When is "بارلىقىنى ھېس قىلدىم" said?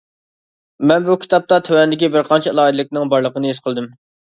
3.17-3.93